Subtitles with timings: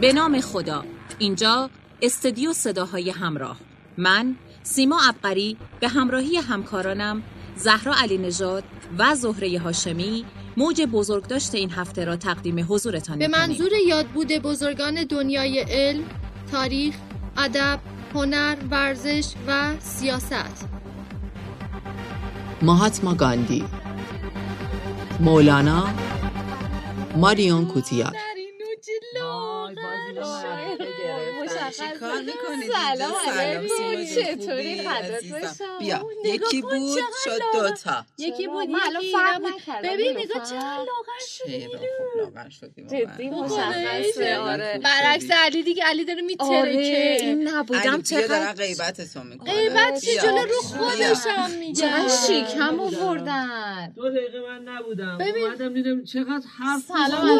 [0.00, 0.84] به نام خدا.
[1.18, 1.70] اینجا
[2.02, 3.56] استدیو صداهای همراه.
[3.98, 7.22] من سیما ابقری به همراهی همکارانم
[7.56, 8.64] زهرا علی نژاد
[8.98, 10.24] و زهره هاشمی
[10.56, 13.28] موج بزرگداشت این هفته را تقدیم حضورتان به.
[13.28, 16.04] منظور یادبود بزرگان دنیای علم،
[16.52, 16.94] تاریخ،
[17.36, 17.78] ادب،
[18.14, 20.68] هنر، ورزش و سیاست.
[22.62, 23.64] ماهاتما گاندی
[25.20, 25.88] مولانا
[27.16, 28.12] ماریون کوتیار
[30.16, 30.85] 对？
[31.70, 33.74] چیکار می‌کنی سلام؟ علیکم.
[33.74, 34.04] سلام
[34.36, 34.82] چطوری؟
[35.80, 36.02] بیا.
[36.24, 37.40] یکی بود شد.
[37.52, 38.04] دوتا.
[38.18, 38.68] یکی بود.
[38.68, 39.40] من الان فرق.
[39.40, 39.88] نکردم.
[39.88, 40.10] ببین.
[40.18, 43.68] نگاه چقدر لاغر شدی خب لاغر شدی جدی واقعا.
[43.68, 44.80] مشخصه آره.
[44.84, 46.70] برعکس علی دیگه علی داره میترکه آره
[47.20, 48.02] این نبودم.
[48.02, 49.52] چقدر غیبتتو می‌کنه.
[49.52, 50.22] غیبت بیا.
[50.22, 50.60] جلو رو.
[50.62, 53.92] خودشم میگه؟ چقدر شیکم آوردن.
[53.96, 55.18] دو دقیقه من نبودم.
[55.44, 57.38] اومدم دیدم چقدر حرف سلام.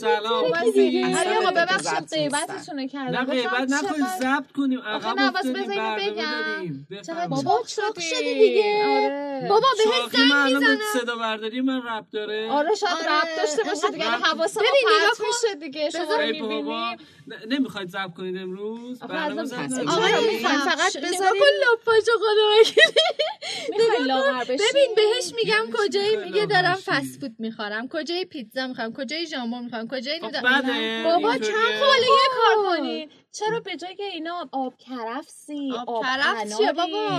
[0.00, 0.54] سلام.
[0.54, 2.86] علی آقا ببخشید ضبط غیبتشون
[3.28, 7.02] نه غیبت نکنید ضبط کنیم عقب نه، بس برنامه بگم.
[7.02, 7.26] چقدر.
[7.26, 8.84] بابا چاق شدی دیگه.
[8.86, 9.46] آره.
[9.48, 12.50] بابا به شاخی من الان به صدا برداری من رب داره.
[12.50, 13.20] آره شاید آره.
[13.20, 14.04] رب داشته باشه دیگه.
[14.04, 15.20] حواسم پرت.
[15.20, 15.90] میشه دیگه.
[15.90, 16.62] شما ای می‌بینی.
[16.62, 16.96] بابا.
[17.26, 19.42] نه- نمی‌خواید ضبط کنید امروز؟ برنامه.
[19.82, 20.20] آقا آره.
[20.20, 22.44] نمی‌خوایم فقط کن لپاشو خدا
[24.48, 27.88] ببین بهش میگم کجایی میگه دارم؟ فست فود می‌خورم.
[27.88, 30.40] کجای پیتزا می‌خوام کجای ژامبون می‌خوام کجای خب
[31.04, 31.32] بابا.
[31.32, 37.16] چند خاله یه کار کنی چرا به جای اینا آب کرفسی آب کرفس چیه بابا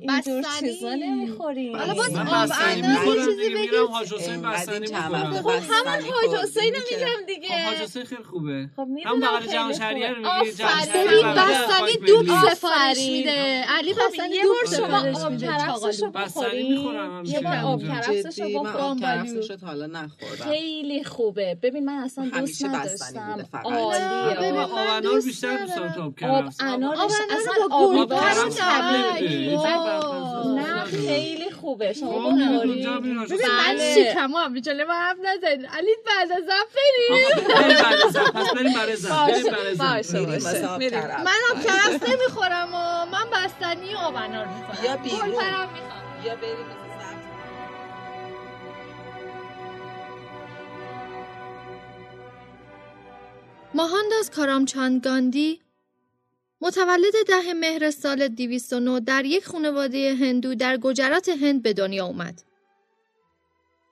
[0.00, 0.72] اینجور بستنی.
[0.74, 3.70] چیزا نمی‌خوریم حالا باز آب بستنی انار یه می‌خورم چیزی بگید.
[3.70, 5.42] میرم حاج حسین بستنی می‌خورم.
[5.42, 9.52] خب همون حاج حسین میگم خب دیگه حاج حسین خیلی خوبه خب هم بغل خیلی
[9.52, 10.38] جهان شهریه رو خوبه.
[10.40, 10.84] میگی جهان.
[10.84, 12.26] شهریه بستنی دوب.
[12.50, 12.98] سفارش.
[12.98, 17.82] میده علی خب بستنی یه دوب بار شما آب کرفسشو همیشه یه بار آب.
[17.82, 23.48] کرفسشو بخورم آب بالو کرفسشو تا حالا نخوردم خیلی خوبه ببین من اصلا دوست نداشتم.
[23.64, 27.44] عالیه من بیشتر دوست دارم تا آب آب کرفس انارش آب اصلا انار
[28.06, 28.22] با آب
[30.58, 31.92] نه خیلی خوبه.
[31.92, 33.26] شما می‌رید ببین من.
[33.94, 34.48] شیکم هم ما
[34.94, 37.24] حرف نزن علی بعد از زن بریم.
[38.34, 40.02] پس بریم برای زن بریم برای
[40.50, 40.78] زن.
[41.24, 41.62] من آب.
[41.64, 44.78] کرفس نمی‌خورم و من بستنی آب انار می‌خورم.
[44.82, 45.30] بیا بیرون.
[46.22, 46.89] بیا بریم.
[53.74, 55.60] ماهانداز کارامچاند گاندی
[56.60, 62.42] متولد ده مهر سال 209 در یک خانواده هندو در گجرات هند به دنیا اومد.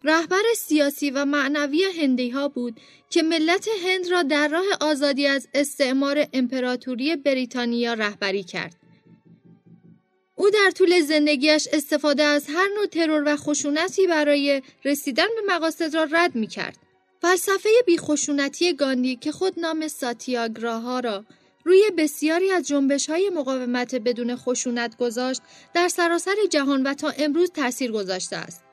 [0.04, 2.80] رهبر سیاسی و معنوی هندی ها بود
[3.10, 8.76] که ملت هند را در راه آزادی از استعمار امپراتوری بریتانیا رهبری کرد.
[10.34, 15.94] او در طول زندگیش استفاده از هر نوع ترور و خشونتی برای رسیدن به مقاصد
[15.94, 16.87] را رد می کرد.
[17.22, 21.24] فلسفه بیخشونتی گاندی که خود نام ساتیاگراها را
[21.64, 25.40] روی بسیاری از جنبش های مقاومت بدون خشونت گذاشت
[25.74, 28.64] در سراسر جهان و تا امروز تأثیر گذاشته است.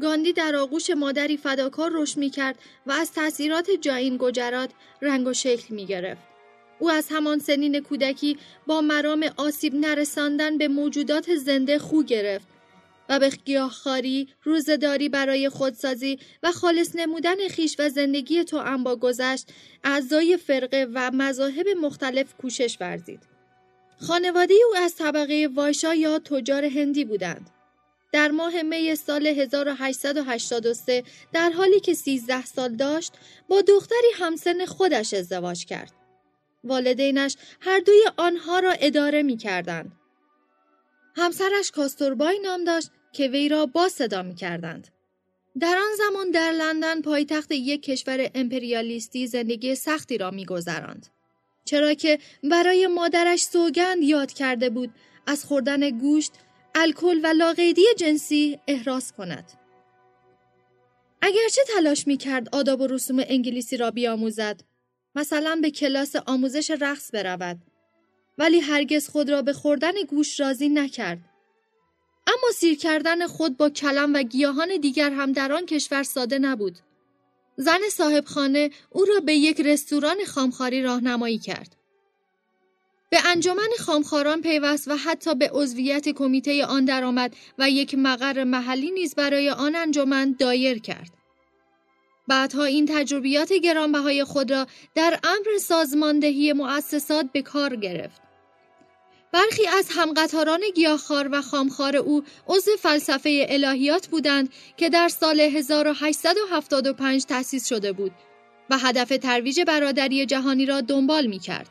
[0.00, 4.70] گاندی در آغوش مادری فداکار رشد می کرد و از تأثیرات جاین گجرات
[5.02, 6.22] رنگ و شکل می گرفت.
[6.78, 12.46] او از همان سنین کودکی با مرام آسیب نرساندن به موجودات زنده خو گرفت
[13.08, 19.48] و به گیاهخواری، روزداری برای خودسازی و خالص نمودن خیش و زندگی توأم با گذشت،
[19.84, 23.20] اعضای فرقه و مذاهب مختلف کوشش ورزید.
[24.00, 27.50] خانواده او از طبقه وایشا یا تجار هندی بودند.
[28.12, 31.02] در ماه می سال 1883
[31.32, 33.12] در حالی که 13 سال داشت
[33.48, 35.92] با دختری همسن خودش ازدواج کرد.
[36.64, 39.92] والدینش هر دوی آنها را اداره می کردند.
[41.16, 44.88] همسرش کاستوربای نام داشت که وی را با صدا می کردند.
[45.60, 51.06] در آن زمان در لندن پایتخت یک کشور امپریالیستی زندگی سختی را می گذراند.
[51.64, 54.90] چرا که برای مادرش سوگند یاد کرده بود
[55.26, 56.32] از خوردن گوشت،
[56.74, 59.52] الکل و لاقیدی جنسی احراز کند.
[61.22, 64.60] اگرچه تلاش می کرد آداب و رسوم انگلیسی را بیاموزد،
[65.14, 67.58] مثلا به کلاس آموزش رقص برود،
[68.38, 71.18] ولی هرگز خود را به خوردن گوش راضی نکرد.
[72.26, 76.78] اما سیر کردن خود با کلم و گیاهان دیگر هم در آن کشور ساده نبود.
[77.56, 81.76] زن صاحب خانه او را به یک رستوران خامخاری راهنمایی کرد.
[83.10, 88.90] به انجمن خامخاران پیوست و حتی به عضویت کمیته آن درآمد و یک مقر محلی
[88.90, 91.21] نیز برای آن انجمن دایر کرد.
[92.32, 98.22] بعدها این تجربیات گرانبهای خود را در امر سازماندهی مؤسسات به کار گرفت.
[99.32, 107.24] برخی از همقطاران گیاهخوار و خامخوار او عضو فلسفه الهیات بودند که در سال 1875
[107.24, 108.12] تأسیس شده بود
[108.70, 111.68] و هدف ترویج برادری جهانی را دنبال می کرد.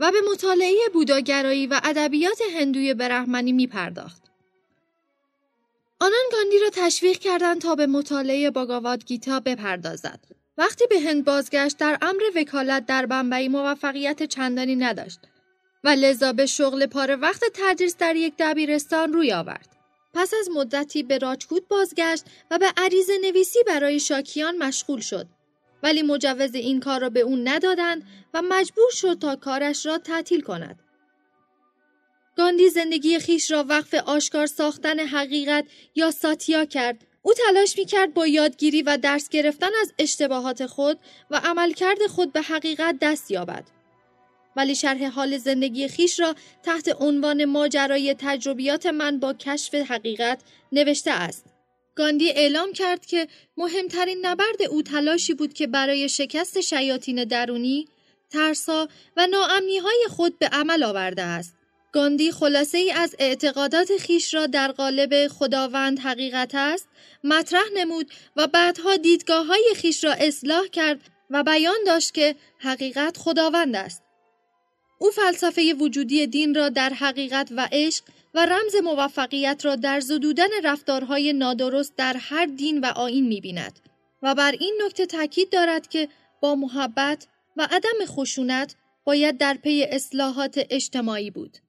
[0.00, 4.23] و به مطالعه بوداگرایی و ادبیات هندوی برهمنی می پرداخت.
[6.00, 10.20] آنان گاندی را تشویق کردند تا به مطالعه باگاواد گیتا بپردازد.
[10.58, 15.18] وقتی به هند بازگشت در امر وکالت در بمبئی موفقیت چندانی نداشت
[15.84, 19.68] و لذا به شغل پاره وقت تدریس در یک دبیرستان روی آورد.
[20.14, 25.26] پس از مدتی به راجکوت بازگشت و به عریض نویسی برای شاکیان مشغول شد.
[25.82, 28.02] ولی مجوز این کار را به او ندادند
[28.34, 30.83] و مجبور شد تا کارش را تعطیل کند.
[32.36, 35.64] گاندی زندگی خیش را وقف آشکار ساختن حقیقت
[35.94, 37.06] یا ساتیا کرد.
[37.22, 40.98] او تلاش می کرد با یادگیری و درس گرفتن از اشتباهات خود
[41.30, 43.64] و عملکرد خود به حقیقت دست یابد.
[44.56, 50.40] ولی شرح حال زندگی خیش را تحت عنوان ماجرای تجربیات من با کشف حقیقت
[50.72, 51.44] نوشته است.
[51.94, 57.88] گاندی اعلام کرد که مهمترین نبرد او تلاشی بود که برای شکست شیاطین درونی،
[58.30, 61.56] ترسا و ناامنیهای خود به عمل آورده است.
[61.94, 66.88] گاندی خلاصه ای از اعتقادات خیش را در قالب خداوند حقیقت است
[67.24, 71.00] مطرح نمود و بعدها دیدگاه های خیش را اصلاح کرد
[71.30, 74.02] و بیان داشت که حقیقت خداوند است.
[74.98, 78.04] او فلسفه وجودی دین را در حقیقت و عشق
[78.34, 83.80] و رمز موفقیت را در زدودن رفتارهای نادرست در هر دین و آین می‌بیند
[84.22, 86.08] و بر این نکته تاکید دارد که
[86.40, 87.26] با محبت
[87.56, 88.74] و عدم خشونت
[89.04, 91.63] باید در پی اصلاحات اجتماعی بود.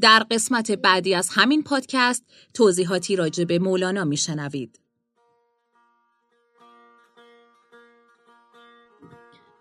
[0.00, 2.24] در قسمت بعدی از همین پادکست
[2.54, 4.80] توضیحاتی راجع به مولانا میشنوید.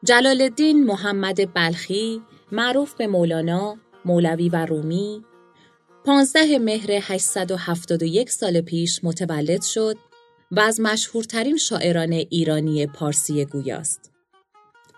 [0.03, 2.21] جلال الدین محمد بلخی
[2.51, 5.25] معروف به مولانا، مولوی و رومی
[6.05, 9.97] 15 مهر 871 سال پیش متولد شد
[10.51, 14.11] و از مشهورترین شاعران ایرانی پارسی گویاست.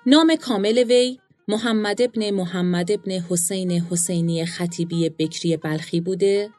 [0.05, 6.49] نام کامل وی محمد ابن محمد ابن حسین حسینی خطیبی بکری بلخی بوده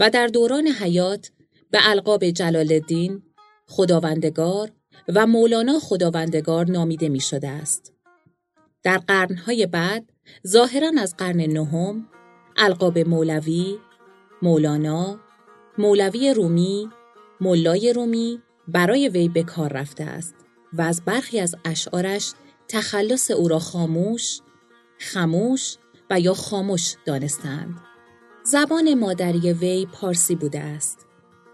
[0.00, 1.30] و در دوران حیات
[1.70, 3.22] به القاب جلال الدین،
[3.66, 4.70] خداوندگار
[5.08, 7.92] و مولانا خداوندگار نامیده می شده است.
[8.82, 10.12] در قرنهای بعد
[10.46, 12.08] ظاهرا از قرن نهم
[12.56, 13.78] القاب مولوی،
[14.42, 15.20] مولانا،
[15.78, 16.88] مولوی رومی،
[17.40, 20.34] مولای رومی برای وی به کار رفته است
[20.72, 22.32] و از برخی از اشعارش
[22.68, 24.40] تخلص او را خاموش،
[24.98, 25.76] خموش
[26.10, 27.80] و یا خاموش دانستند.
[28.44, 31.06] زبان مادری وی پارسی بوده است.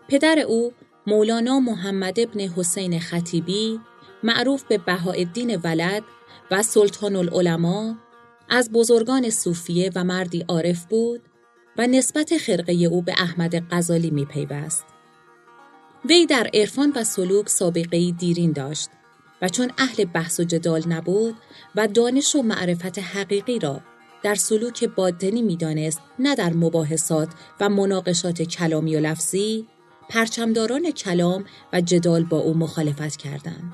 [0.09, 0.73] پدر او
[1.07, 3.81] مولانا محمد ابن حسین خطیبی
[4.23, 6.03] معروف به بهاءالدین ولد
[6.51, 7.95] و سلطان العلماء
[8.49, 11.21] از بزرگان صوفیه و مردی عارف بود
[11.79, 14.85] و نسبت خرقه او به احمد غزالی می پیوست.
[16.05, 18.91] وی در عرفان و سلوک سابقه دیرین داشت
[19.42, 21.37] و چون اهل بحث و جدال نبود
[21.75, 23.81] و دانش و معرفت حقیقی را
[24.22, 27.28] در سلوک باطنی می‌دانست نه در مباحثات
[27.60, 29.66] و مناقشات کلامی و لفظی
[30.08, 33.72] پرچمداران کلام و جدال با او مخالفت کردند.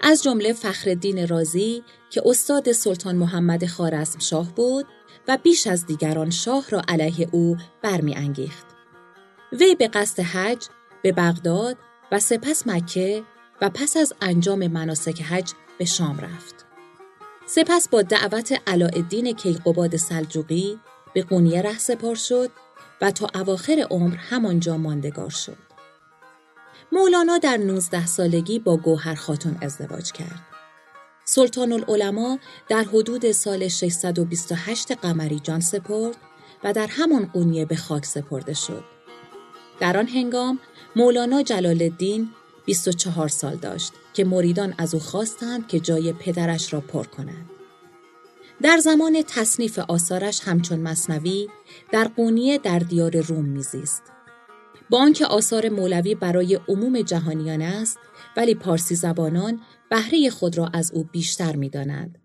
[0.00, 4.86] از جمله فخرالدین رازی که استاد سلطان محمد خارزم شاه بود
[5.28, 8.66] و بیش از دیگران شاه را علیه او برمیانگیخت.
[9.52, 10.66] وی به قصد حج
[11.02, 11.76] به بغداد
[12.12, 13.22] و سپس مکه
[13.62, 16.54] و پس از انجام مناسک حج به شام رفت.
[17.46, 20.78] سپس با دعوت علاءالدین کیقوباد سلجوقی
[21.14, 22.50] به قونیه ره سپار شد
[23.00, 25.56] و تا اواخر عمر همانجا ماندگار شد.
[26.92, 30.40] مولانا در 19 سالگی با گوهر خاتون ازدواج کرد.
[31.24, 36.16] سلطان العلماء در حدود سال 628 قمری جان سپرد
[36.64, 38.84] و در همان قونیه به خاک سپرده شد.
[39.80, 40.58] در آن هنگام
[40.96, 42.30] مولانا جلال الدین
[42.64, 47.50] 24 سال داشت که مریدان از او خواستند که جای پدرش را پر کند.
[48.62, 51.48] در زمان تصنیف آثارش همچون مصنوی
[51.92, 54.02] در قونیه در دیار روم میزیست.
[54.90, 57.98] با آنکه آثار مولوی برای عموم جهانیان است
[58.36, 62.18] ولی پارسی زبانان بهره خود را از او بیشتر می‌دانند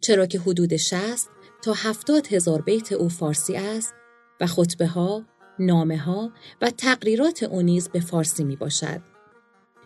[0.00, 1.28] چرا که حدود 60
[1.62, 3.94] تا 70 هزار بیت او فارسی است
[4.40, 5.24] و خطبه ها،
[5.58, 6.32] نامه ها
[6.62, 9.00] و تقریرات او نیز به فارسی می باشد.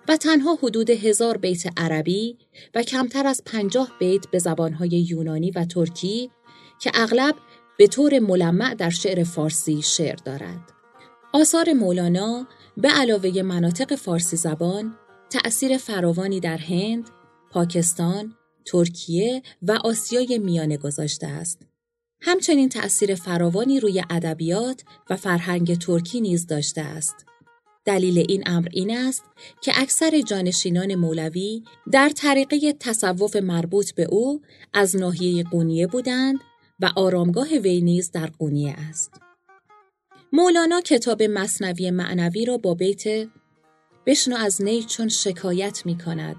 [0.08, 2.38] و تنها حدود هزار بیت عربی
[2.74, 6.30] و کمتر از پنجاه بیت به زبانهای یونانی و ترکی
[6.80, 7.34] که اغلب
[7.78, 10.72] به طور ملمع در شعر فارسی شعر دارد.
[11.32, 12.46] آثار مولانا
[12.76, 14.94] به علاوه مناطق فارسی زبان
[15.30, 17.10] تأثیر فراوانی در هند،
[17.50, 18.34] پاکستان،
[18.66, 21.62] ترکیه و آسیای میانه گذاشته است.
[22.20, 27.26] همچنین تأثیر فراوانی روی ادبیات و فرهنگ ترکی نیز داشته است.
[27.84, 29.24] دلیل این امر این است
[29.60, 31.62] که اکثر جانشینان مولوی
[31.92, 34.40] در طریقه تصوف مربوط به او
[34.72, 36.40] از ناحیه قونیه بودند
[36.80, 39.20] و آرامگاه وی نیز در قونیه است.
[40.32, 43.28] مولانا کتاب مصنوی معنوی را با بیت
[44.06, 46.36] بشنو از نی چون شکایت می کند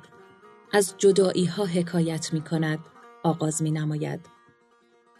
[0.74, 2.80] از جدایی ها حکایت می کند
[3.24, 4.20] آغاز می نماید.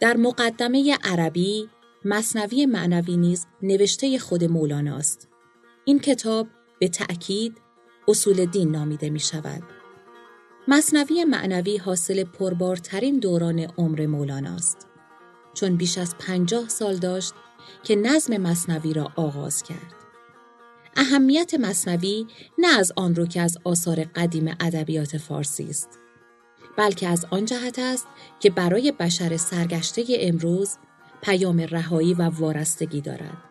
[0.00, 1.68] در مقدمه عربی
[2.04, 5.28] مصنوی معنوی نیز نوشته خود مولاناست.
[5.88, 7.58] این کتاب به تأکید
[8.08, 9.62] اصول دین نامیده می شود.
[10.68, 14.86] مصنوی معنوی حاصل پربارترین دوران عمر مولاناست.
[15.54, 17.34] چون بیش از پنجاه سال داشت
[17.82, 19.94] که نظم مصنوی را آغاز کرد.
[20.96, 22.26] اهمیت مصنوی
[22.58, 25.98] نه از آن رو که از آثار قدیم ادبیات فارسی است
[26.76, 28.06] بلکه از آن جهت است
[28.40, 30.76] که برای بشر سرگشته امروز
[31.22, 33.45] پیام رهایی و وارستگی دارد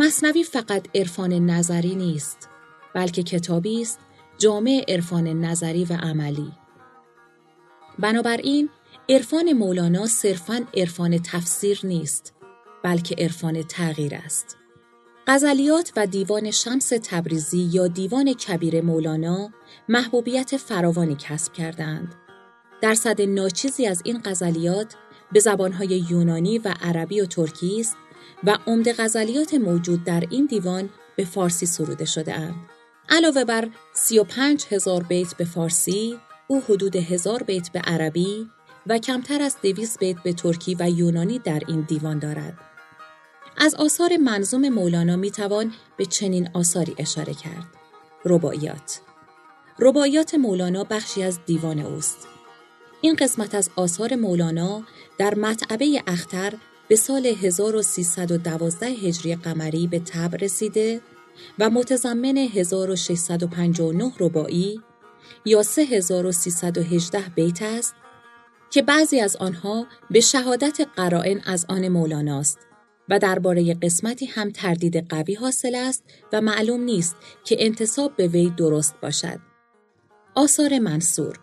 [0.00, 2.48] مصنوی فقط عرفان نظری نیست
[2.94, 4.00] بلکه کتابی است
[4.38, 6.52] جامع عرفان نظری و عملی
[7.98, 8.68] بنابراین
[9.08, 12.34] عرفان مولانا صرفاً عرفان تفسیر نیست
[12.84, 14.56] بلکه عرفان تغییر است
[15.26, 19.50] غزلیات و دیوان شمس تبریزی یا دیوان کبیر مولانا
[19.88, 22.14] محبوبیت فراوانی کسب کردند.
[22.82, 24.94] درصد ناچیزی از این غزلیات
[25.32, 27.96] به زبانهای یونانی و عربی و ترکی است
[28.44, 32.54] و عمده غزلیات موجود در این دیوان به فارسی سروده شده اند.
[33.08, 38.50] علاوه بر 35 هزار بیت به فارسی، او حدود هزار بیت به عربی
[38.86, 42.58] و کمتر از 200 بیت به ترکی و یونانی در این دیوان دارد.
[43.56, 47.66] از آثار منظوم مولانا می توان به چنین آثاری اشاره کرد.
[48.24, 49.00] رباعیات
[49.78, 52.28] رباعیات مولانا بخشی از دیوان اوست.
[53.00, 54.82] این قسمت از آثار مولانا
[55.18, 56.54] در مطعبه اختر
[56.88, 61.00] به سال 1312 هجری قمری به تب رسیده
[61.58, 64.80] و متضمن 1659 رباعی
[65.44, 67.94] یا 3318 بیت است
[68.70, 72.58] که بعضی از آنها به شهادت قرائن از آن مولاناست
[73.08, 78.50] و درباره قسمتی هم تردید قوی حاصل است و معلوم نیست که انتصاب به وی
[78.50, 79.38] درست باشد.
[80.34, 81.36] آثار منصور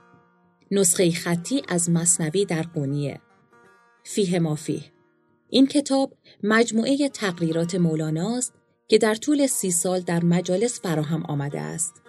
[0.72, 3.22] نسخه خطی از مصنوی در قونیه
[4.04, 4.95] فیه مافیه
[5.50, 8.54] این کتاب مجموعه تقریرات مولانا است
[8.88, 12.02] که در طول سی سال در مجالس فراهم آمده است.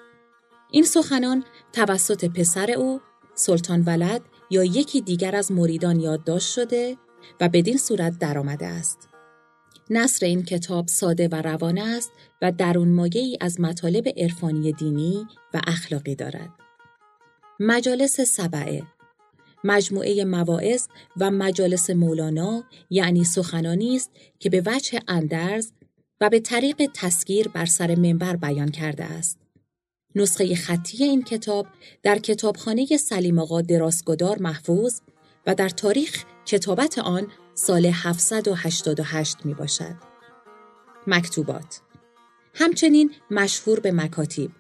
[0.70, 3.00] این سخنان توسط پسر او
[3.34, 6.96] سلطان ولد یا یکی دیگر از مریدان یادداشت شده
[7.40, 9.08] و بدین صورت درآمده است.
[9.90, 12.10] نصر این کتاب ساده و روانه است
[12.42, 16.50] و درون مایه ای از مطالب عرفانی دینی و اخلاقی دارد.
[17.60, 18.82] مجالس سبعه
[19.66, 25.72] مجموعه مواعظ و مجالس مولانا یعنی سخنانی است که به وجه اندرز
[26.20, 29.38] و به طریق تسگیر بر سر منبر بیان کرده است.
[30.14, 31.66] نسخه خطی این کتاب
[32.02, 35.00] در کتابخانه سلیم آقا درازگدار محفوظ
[35.46, 39.94] و در تاریخ کتابت آن سال 788 می باشد.
[41.06, 41.80] مکتوبات
[42.54, 44.50] همچنین مشهور به مکاتیب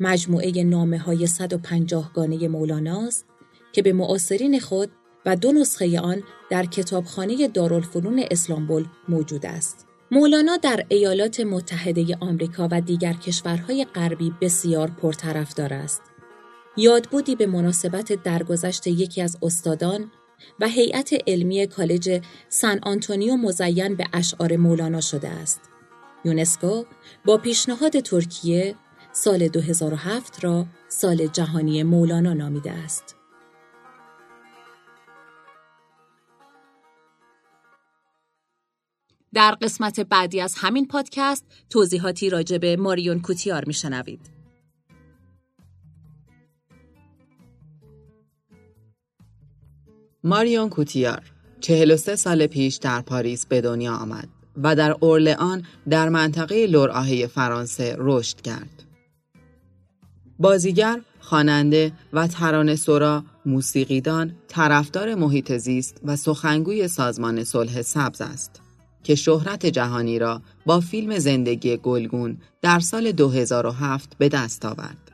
[0.00, 3.26] مجموعه نامه های 150 گانه مولاناست
[3.72, 4.90] که به معاصرین خود
[5.26, 9.86] و دو نسخه آن در کتابخانه دارالفنون اسلامبول موجود است.
[10.10, 16.02] مولانا در ایالات متحده آمریکا و دیگر کشورهای غربی بسیار پرطرفدار است.
[16.76, 20.10] یادبودی به مناسبت درگذشت یکی از استادان
[20.60, 25.60] و هیئت علمی کالج سن آنتونیو مزین به اشعار مولانا شده است.
[26.24, 26.84] یونسکو
[27.24, 28.74] با پیشنهاد ترکیه
[29.12, 33.21] سال 2007 را سال جهانی مولانا نامیده است.
[39.34, 44.30] در قسمت بعدی از همین پادکست توضیحاتی راجع به ماریون کوتیار میشنوید.
[50.24, 51.22] ماریون کوتیار
[51.60, 54.28] 43 سال پیش در پاریس به دنیا آمد
[54.62, 58.82] و در اورلئان در منطقه لورآهه فرانسه رشد کرد.
[60.38, 68.62] بازیگر، خواننده و ترانه سرا، موسیقیدان، طرفدار محیط زیست و سخنگوی سازمان صلح سبز است
[69.02, 75.12] که شهرت جهانی را با فیلم زندگی گلگون در سال 2007 به دست آورد.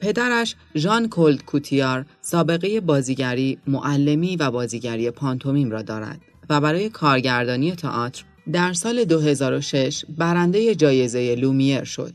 [0.00, 7.72] پدرش ژان کلود کوتیار سابقه بازیگری، معلمی و بازیگری پانتومیم را دارد و برای کارگردانی
[7.72, 12.14] تئاتر در سال 2006 برنده جایزه لومیر شد.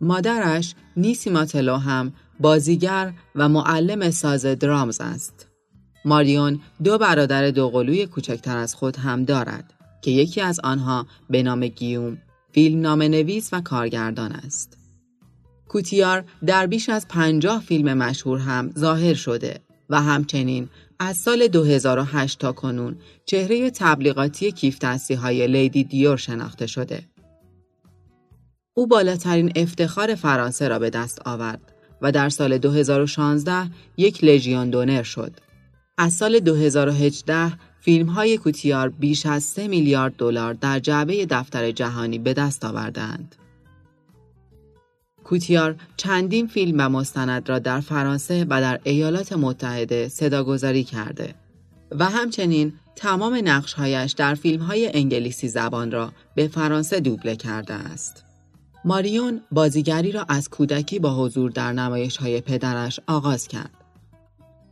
[0.00, 5.49] مادرش نیسیما تلو هم بازیگر و معلم ساز درامز است.
[6.04, 11.66] ماریون دو برادر دوقلوی کوچکتر از خود هم دارد که یکی از آنها به نام
[11.66, 12.18] گیوم
[12.52, 14.78] فیلم نام نویس و کارگردان است.
[15.68, 22.38] کوتیار در بیش از پنجاه فیلم مشهور هم ظاهر شده و همچنین از سال 2008
[22.38, 27.02] تا کنون چهره تبلیغاتی کیف های لیدی دیور شناخته شده.
[28.74, 31.60] او بالاترین افتخار فرانسه را به دست آورد
[32.02, 35.32] و در سال 2016 یک لژیون دونر شد.
[36.02, 42.18] از سال 2018 فیلم های کوتیار بیش از 3 میلیارد دلار در جعبه دفتر جهانی
[42.18, 43.34] به دست آوردند.
[45.24, 51.34] کوتیار چندین فیلم و مستند را در فرانسه و در ایالات متحده صداگذاری کرده
[51.90, 58.24] و همچنین تمام نقشهایش در فیلم های انگلیسی زبان را به فرانسه دوبله کرده است.
[58.84, 63.79] ماریون بازیگری را از کودکی با حضور در نمایش های پدرش آغاز کرد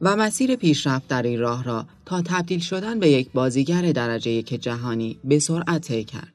[0.00, 4.48] و مسیر پیشرفت در این راه را تا تبدیل شدن به یک بازیگر درجه یک
[4.54, 6.34] جهانی به سرعت طی کرد.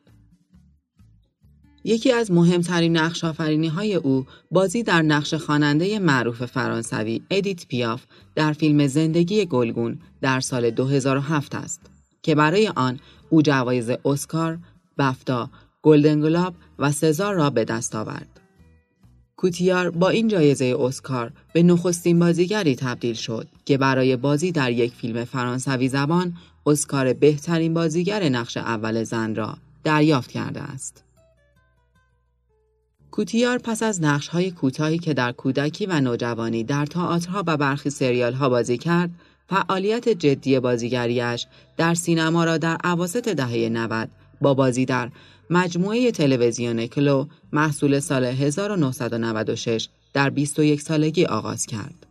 [1.83, 8.03] یکی از مهمترین نقش های او بازی در نقش خواننده معروف فرانسوی ادیت پیاف
[8.35, 11.81] در فیلم زندگی گلگون در سال 2007 است
[12.21, 14.59] که برای آن او جوایز اسکار،
[14.97, 15.49] بفتا،
[15.81, 18.42] گلدن گلاب و سزار را به دست آورد.
[19.43, 24.93] کوتیار با این جایزه اسکار به نخستین بازیگری تبدیل شد که برای بازی در یک
[24.93, 26.33] فیلم فرانسوی زبان
[26.65, 31.03] اسکار بهترین بازیگر نقش اول زن را دریافت کرده است.
[33.11, 38.49] کوتیار پس از های کوتاهی که در کودکی و نوجوانی در تئاترها و برخی سریالها
[38.49, 39.09] بازی کرد،
[39.49, 41.47] فعالیت جدی بازیگریش
[41.77, 44.09] در سینما را در عواسط دهه 90
[44.43, 45.09] با بازی در
[45.49, 52.05] مجموعه تلویزیون کلو محصول سال 1996 در 21 سالگی آغاز کرد.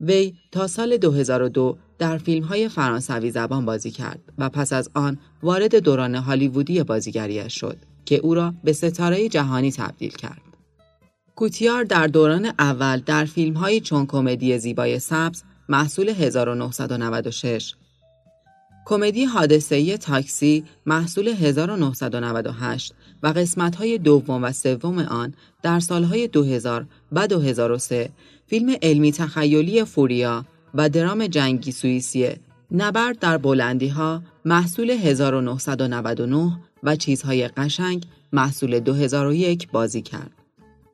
[0.00, 5.18] وی تا سال 2002 در فیلم های فرانسوی زبان بازی کرد و پس از آن
[5.42, 10.42] وارد دوران هالیوودی بازیگریش شد که او را به ستاره جهانی تبدیل کرد.
[11.36, 17.74] کوتیار در دوران اول در فیلم های چون کمدی زیبای سبز محصول 1996
[18.84, 27.26] کمدی حادثه‌ای تاکسی محصول 1998 و قسمت‌های دوم و سوم آن در سالهای 2000 و
[27.26, 28.10] 2003
[28.46, 32.28] فیلم علمی تخیلی فوریا و درام جنگی سوئیسی
[32.72, 40.30] نبرد در بلندی ها محصول 1999 و چیزهای قشنگ محصول 2001 بازی کرد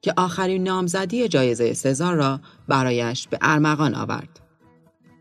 [0.03, 4.41] که آخرین نامزدی جایزه سزار را برایش به ارمغان آورد.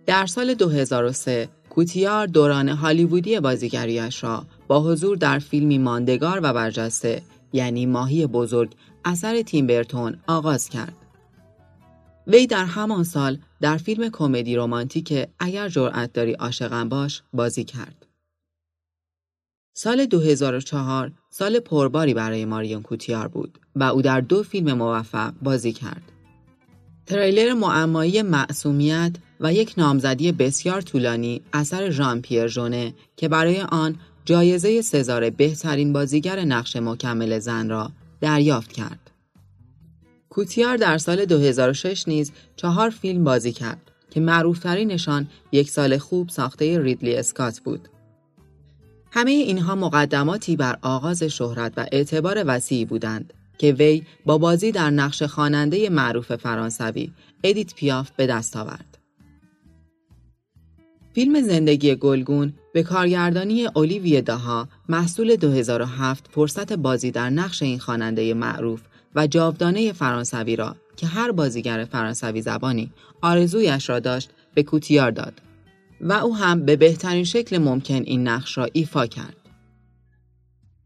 [0.06, 7.22] در سال 2003 کوتیار دوران هالیوودی بازیگریش را با حضور در فیلمی ماندگار و برجسته
[7.54, 8.72] یعنی ماهی بزرگ
[9.06, 10.96] اثر تیم برتون آغاز کرد.
[12.28, 18.06] وی در همان سال در فیلم کمدی رمانتیک اگر جرأت داری عاشقم باش بازی کرد.
[19.74, 25.74] سال 2004 سال پرباری برای ماریون کوتیار بود و او در دو فیلم موفق بازی
[25.74, 26.12] کرد.
[27.06, 33.96] تریلر معمایی معصومیت و یک نامزدی بسیار طولانی اثر ژان پیر ژونه که برای آن
[34.26, 39.12] جایزه سزار بهترین بازیگر نقش مکمل زن را دریافت کرد.
[40.30, 46.82] کوتیار در سال 2006 نیز چهار فیلم بازی کرد که معروفترینشان یک سال خوب ساخته
[46.82, 47.90] ریدلی اسکات بود.
[49.12, 54.90] همه اینها مقدماتی بر آغاز شهرت و اعتبار وسیعی بودند که وی با بازی در
[54.90, 57.12] نقش خواننده معروف فرانسوی
[57.44, 58.97] ادیت پیاف به دست آورد.
[61.18, 68.34] فیلم زندگی گلگون به کارگردانی اولیوی داها محصول 2007 فرصت بازی در نقش این خواننده
[68.34, 68.82] معروف
[69.16, 75.42] و جاودانه فرانسوی را که هر بازیگر فرانسوی زبانی آرزویش را داشت به کوتیار داد
[76.02, 79.36] و او هم به بهترین شکل ممکن این نقش را ایفا کرد.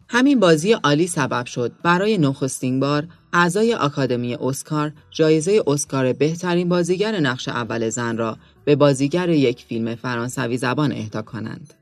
[0.09, 7.19] همین بازی عالی سبب شد برای نخستین بار اعضای آکادمی اسکار جایزه اسکار بهترین بازیگر
[7.19, 11.73] نقش اول زن را به بازیگر یک فیلم فرانسوی زبان اهدا کنند.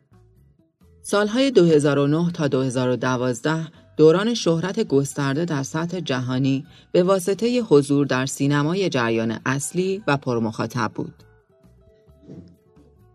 [1.02, 8.90] سالهای 2009 تا 2012 دوران شهرت گسترده در سطح جهانی به واسطه حضور در سینمای
[8.90, 11.14] جریان اصلی و پرمخاطب بود.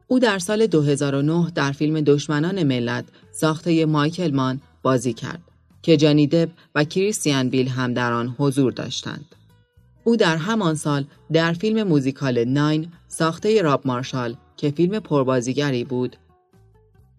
[0.07, 5.43] او در سال 2009 در فیلم دشمنان ملت ساخته مایکل مان بازی کرد
[5.83, 9.35] که جانی دپ و کریستیان بیل هم در آن حضور داشتند.
[10.05, 16.17] او در همان سال در فیلم موزیکال Nine ساخته راب مارشال که فیلم پربازیگری بود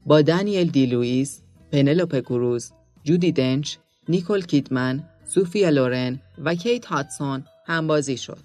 [0.05, 2.71] با دانیل دی لوئیس، پنلوپ کروز،
[3.03, 3.75] جودی دنچ،
[4.09, 8.43] نیکول کیدمن، سوفیا لورن و کیت هادسون هم بازی شد.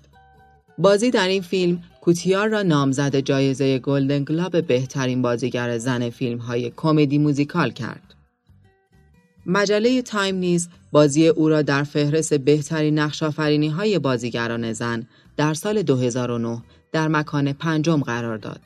[0.79, 6.73] بازی در این فیلم کوتیار را نامزد جایزه گلدن گلاب بهترین بازیگر زن فیلم های
[6.77, 8.15] کمدی موزیکال کرد.
[9.47, 15.83] مجله تایم نیز بازی او را در فهرست بهترین نقشافرینی های بازیگران زن در سال
[15.83, 18.61] 2009 در مکان پنجم قرار داد.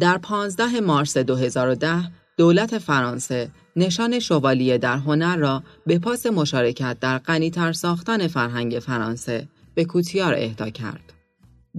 [0.00, 7.18] در 15 مارس 2010 دولت فرانسه نشان شوالیه در هنر را به پاس مشارکت در
[7.18, 11.12] غنیتر ساختن فرهنگ فرانسه به کوتیار اهدا کرد.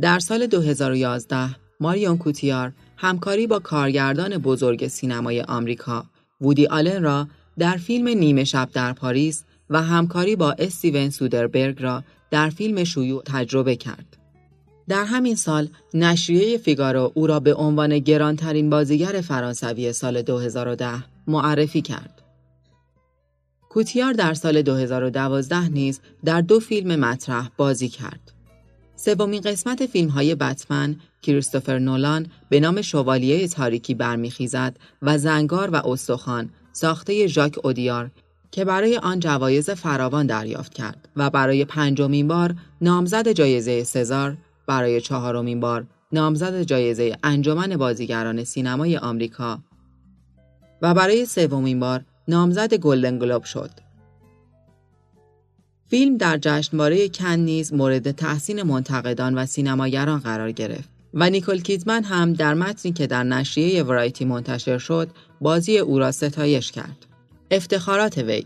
[0.02, 6.06] در سال 2011 ماریون کوتیار همکاری با کارگردان بزرگ سینمای آمریکا
[6.42, 7.28] وودی آلن را
[7.60, 13.24] در فیلم نیمه شب در پاریس و همکاری با استیون سودربرگ را در فیلم شیوع
[13.26, 14.18] تجربه کرد.
[14.88, 21.82] در همین سال نشریه فیگارو او را به عنوان گرانترین بازیگر فرانسوی سال 2010 معرفی
[21.82, 22.22] کرد.
[23.70, 28.32] کوتیار در سال 2012 نیز در دو فیلم مطرح بازی کرد.
[28.96, 35.76] سومین قسمت فیلم های بتمن کریستوفر نولان به نام شوالیه تاریکی برمیخیزد و زنگار و
[35.76, 38.12] استخوان ساخته ژاک اودیار
[38.52, 45.02] که برای آن جوایز فراوان دریافت کرد و برای پنجمین بار نامزد جایزه سزار برای
[45.02, 49.60] چهارمین بار نامزد جایزه انجمن بازیگران سینمای آمریکا
[50.82, 53.72] و برای سومین بار نامزد گلدن گلوب شد.
[55.88, 62.04] فیلم در جشنواره کن نیز مورد تحسین منتقدان و سینماگران قرار گرفت و نیکل کیدمن
[62.04, 65.10] هم در متنی که در نشریه ورایتی منتشر شد
[65.42, 67.06] بازی او را ستایش کرد.
[67.52, 68.46] افتخارات وی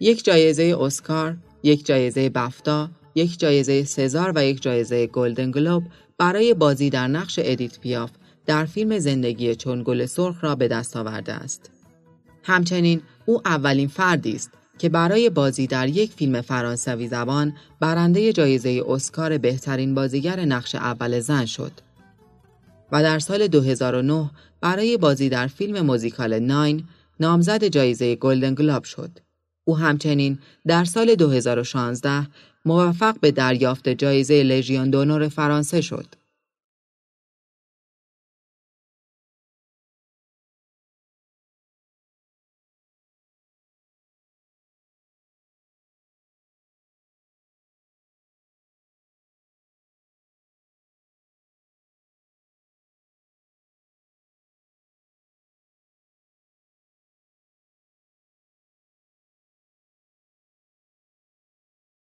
[0.00, 5.84] یک جایزه اسکار، یک جایزه بفتا، یک جایزه سزار و یک جایزه گلدن گلوب
[6.18, 8.10] برای بازی در نقش ادیت پیاف
[8.46, 11.70] در فیلم زندگی چون گل سرخ را به دست آورده است.
[12.42, 18.82] همچنین او اولین فردی است که برای بازی در یک فیلم فرانسوی زبان برنده جایزه
[18.88, 21.72] اسکار بهترین بازیگر نقش اول زن شد.
[22.92, 26.84] و در سال 2009 برای بازی در فیلم موزیکال ناین
[27.20, 29.10] نامزد جایزه گلدن گلاب شد.
[29.64, 32.26] او همچنین در سال 2016
[32.64, 36.06] موفق به دریافت جایزه لژیون دونور فرانسه شد.